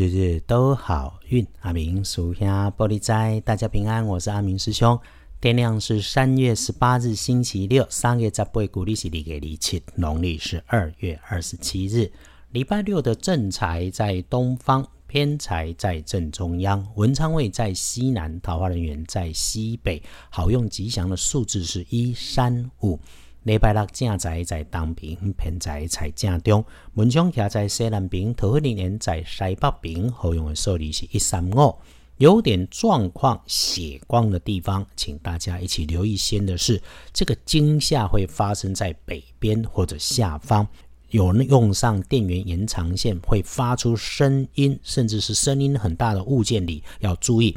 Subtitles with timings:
[0.00, 1.46] 日日都好运。
[1.60, 4.98] 阿明属下玻璃斋，大家平安，我是阿明师兄。
[5.42, 7.86] 天亮是三月十八日，星期六。
[7.90, 12.10] 三月十八，古历是立给立七，农历是二月二十七日。
[12.52, 20.02] 礼拜六的正财在东方，偏财在正中央，文昌位在西南，桃花人员在西北。
[20.30, 22.98] 好用吉祥的数字是一三五。
[23.44, 26.62] 礼拜六正在在东边，偏在在正中，
[26.94, 30.12] 文昌徛在西南边，桃花人缘在西北边。
[30.12, 31.74] 好用的数字是一三五。
[32.18, 36.14] 有点状况血光的地方，请大家一起留意。
[36.14, 36.82] 先的是，
[37.14, 40.66] 这个惊吓会发生在北边或者下方，
[41.08, 47.56] 有用上电源延长线会发出声音，甚至是声音很大的物件里要注意。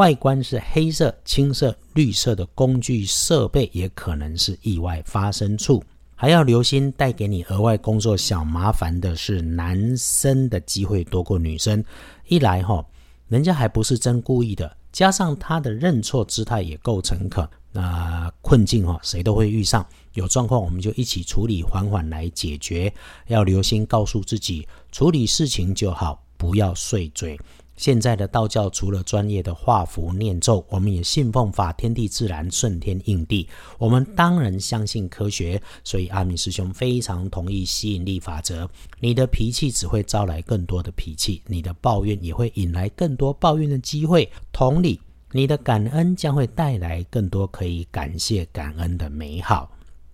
[0.00, 5.84] 外观是黑色、青色、绿色的工具设备，也可能是意外发生处。
[6.16, 11.84] 还要留心带给你额外工作小麻烦的是，男生的机会多过女生。
[12.28, 12.82] 一来哈，
[13.28, 17.46] 人家还不是真故意的，加上他的认错姿态也够诚恳。
[17.70, 19.86] 那困境哈，谁都会遇上。
[20.14, 22.90] 有状况我们就一起处理，缓缓来解决。
[23.26, 27.38] 要留心告诉自己，处理事情就好，不要碎嘴。
[27.80, 33.48] 现在的道教除了专业的画符念咒，我们也信奉法天地自然顺天应地。
[33.78, 38.68] 我们当然相信科学，所以阿米师兄非常同意吸引力法则。
[38.98, 44.30] 你的脾气只会招来更多的脾气，你的抱怨也会引来更多抱怨的机会。
[44.52, 45.00] 同理，
[45.32, 49.70] 你的感恩将会带来更多可以感谢感恩的美好。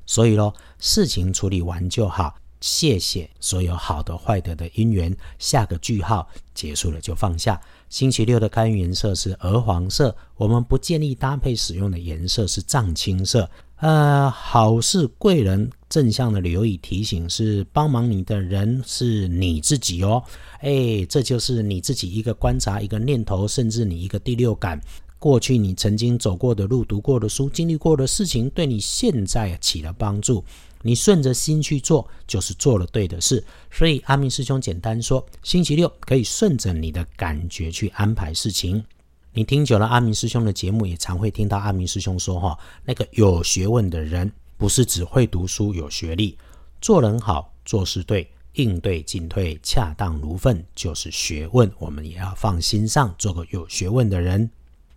[0.06, 2.36] 所以咯，事情处理完就好。
[2.60, 7.60] 谢谢所有好的、坏的的因缘，下个句号结束了就放下。
[7.88, 13.48] 星期六的开运颜色是鹅黄色，我们不建议搭配使用的颜色是藏青色。
[13.76, 20.22] 呃，好事贵人正向的留意提醒是帮忙你的人是你自己哦。
[20.60, 24.80] 哎，这就是你自己一个观察、一个念头，甚至你一个第六感。
[25.18, 30.44] 过去你曾经走过的路、读过的书、经历过的事情，对你现在起了帮助。
[30.82, 33.42] 你顺着心去做，就是做了对的事。
[33.70, 38.84] 所以阿明师兄简单说，星期六可以顺着你的感觉去安排事情。
[39.32, 46.38] 你听久了阿明师兄的节目，也常会听到阿明师兄说：“哈，那个有学问的人，不是只会读书、有学历，
[46.80, 51.70] 做人好、做事对、应对进退恰当如粪，就是学问。
[51.78, 54.48] 我们也要放心上，做个有学问的人。”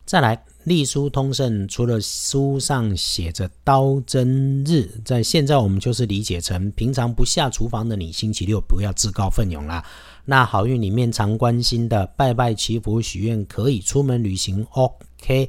[0.09, 9.85] 再来，隶书通胜，除了书上写着刀针日，在现在我们就是理解成平常不下厨房的你，星期六不要自告奋勇啦。
[10.25, 15.47] 那好运里面常关心的拜拜祈福许愿，可以出门旅行，OK。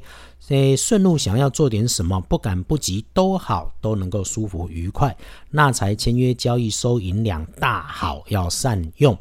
[0.49, 5.17] 诶，顺路想要做点什么，不赶不急都好，都能够舒服愉快。
[5.49, 9.17] 那才签约交易收银两大好，要善用。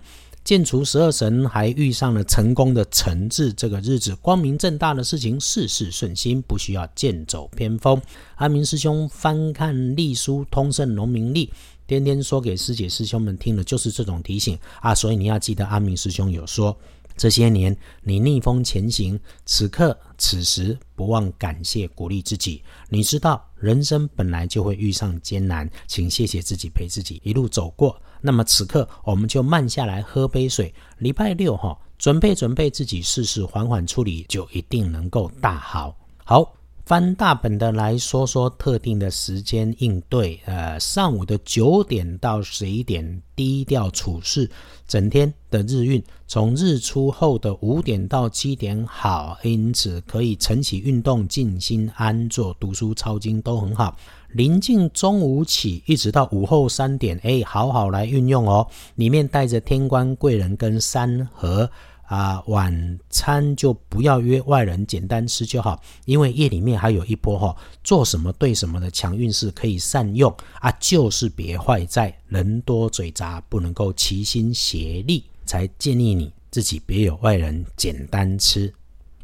[0.51, 8.03] 建除十二神，还遇上了成功的成字这个日子，光明正大的事情，事事顺心，不需要剑走偏锋。
[8.35, 11.53] 阿明师兄翻看隶书通胜农民历，
[11.87, 14.93] 天天说给师姐师兄们听的，就是这种提醒啊。
[14.93, 16.77] 所以你要记得，阿明师兄有说。
[17.21, 22.63] 这些年，你逆风前行，此刻此时不忘感谢鼓励自己。
[22.89, 28.01] 你知道，人生本来就会遇上艰难，请谢谢自己陪自己一路走过。
[28.23, 30.75] 那么此刻，我们就慢下来喝杯水。
[30.97, 35.95] 礼拜六哈，准备准备自己，事事缓缓处理，就一定能够大好。
[36.25, 36.60] 好。
[36.91, 44.51] 翻大本的来说说特定的时间应对，呃，上午的九点到十一点低调处事，
[44.89, 53.97] 整天的日运从日出后的五点到七点好，因此可以晨起运动、静心安坐、读书抄经都很好。
[54.31, 61.71] 临近中午起一直到午后三点，哎，好好来运用哦，里面带着天官贵人跟山河。
[62.11, 65.81] 啊，晚餐就不要约外人，简单吃就好。
[66.07, 78.75] 因为夜里面还有一波哈，做什么对什么的强运势可以善用啊，就是别坏在人多嘴杂，不能够齐心协力，才建议你自己别有外人，简单吃。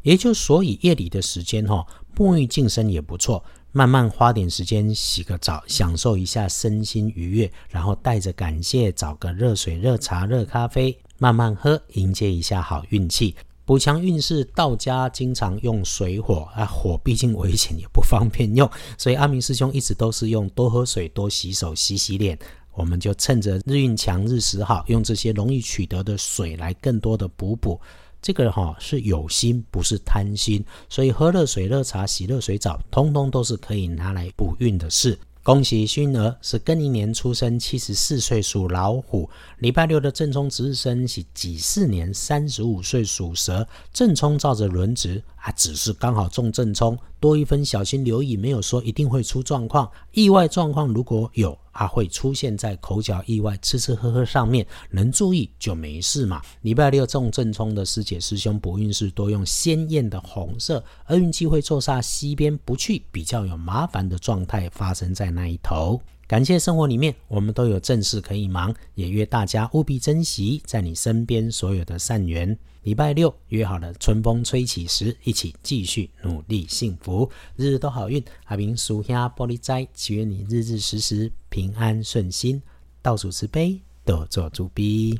[0.01, 1.85] 也就所以夜里的时间哈，
[2.15, 10.97] 沐浴净身也不错，慢慢花点时间洗个澡，享受一下身心愉悦，然后带着感谢找个热水、热茶、热咖啡。
[11.17, 13.35] 慢慢喝，迎接一下好运气，
[13.65, 14.43] 补强运势。
[14.55, 22.37] 道家经常用水火啊，火毕竟危险，也不方便用，所以阿明师兄一直都是用多喝水、多洗手、洗洗脸。
[22.73, 27.81] 我们就趁着日运强、日时好，用这些容易取得的水来更多的补补。
[28.21, 35.17] 这个哈是有心，不是贪心，所以喝热水、热茶、洗热水澡，通通都是可以拿来补运的事。
[35.47, 39.29] 恭喜勋儿是庚寅年出生，七十四岁属老虎。
[39.59, 43.65] 礼拜六的正冲值日生是己巳年，三十五岁属蛇。
[43.93, 49.89] 正冲照着轮值啊，只是刚好中正冲，多一分小心留意，没有说一定会出状况。
[50.11, 51.57] 意外状况如果有。
[51.79, 56.41] 它会出现在口角意外、吃吃喝喝上面，能注意就没事嘛。
[56.61, 66.01] 礼拜六中正冲的师姐师兄不运势多用鲜艳的红色，而运气会坐煞西边不去，比较有麻烦的状态发生在那一头。
[66.27, 72.57] 感谢生活里面，我们都有正事可以忙，也约大家务必珍惜在你身边所有的善缘。
[72.83, 78.21] 礼拜六约好了，春风吹起时，一起继续努力幸福，日日都好运。
[78.43, 82.61] 阿明属下玻璃斋，祈愿你日日时时平安顺心，
[83.01, 85.17] 倒数慈悲，多做主逼。